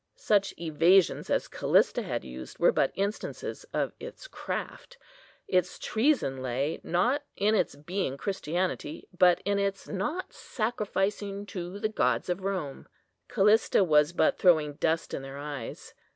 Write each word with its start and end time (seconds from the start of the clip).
Such 0.15 0.55
evasions 0.57 1.29
as 1.29 1.47
Callista 1.47 2.01
had 2.01 2.23
used 2.25 2.57
were 2.57 2.71
but 2.71 2.91
instances 2.95 3.65
of 3.71 3.93
its 3.99 4.27
craft. 4.27 4.97
Its 5.47 5.77
treason 5.77 6.41
lay, 6.41 6.81
not 6.83 7.21
in 7.37 7.53
its 7.53 7.75
being 7.75 8.17
Christianity, 8.17 9.07
but 9.15 9.43
in 9.45 9.59
its 9.59 9.87
not 9.87 10.33
sacrificing 10.33 11.45
to 11.45 11.77
the 11.79 11.87
gods 11.87 12.29
of 12.29 12.41
Rome. 12.41 12.87
Callista 13.27 13.83
was 13.83 14.11
but 14.11 14.39
throwing 14.39 14.73
dust 14.73 15.13
in 15.13 15.21
their 15.21 15.37
eyes. 15.37 15.93